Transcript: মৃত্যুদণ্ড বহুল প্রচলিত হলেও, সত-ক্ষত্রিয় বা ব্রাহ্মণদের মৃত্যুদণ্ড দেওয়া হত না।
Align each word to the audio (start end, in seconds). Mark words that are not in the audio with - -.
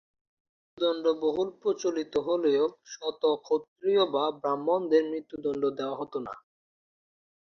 মৃত্যুদণ্ড 0.57 1.05
বহুল 1.21 1.49
প্রচলিত 1.59 2.13
হলেও, 2.27 2.63
সত-ক্ষত্রিয় 2.93 4.03
বা 4.13 4.23
ব্রাহ্মণদের 4.39 5.03
মৃত্যুদণ্ড 5.11 5.63
দেওয়া 5.77 5.95
হত 5.97 6.13
না। 6.25 6.33